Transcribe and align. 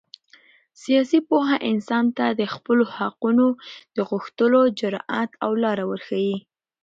سیاسي 0.83 1.19
پوهه 1.29 1.57
انسان 1.71 2.05
ته 2.17 2.25
د 2.39 2.41
خپلو 2.53 2.83
حقونو 2.97 3.47
د 3.95 3.97
غوښتلو 4.09 4.61
جرات 4.79 5.29
او 5.43 5.51
لاره 5.63 5.83
ورښیي. 5.91 6.37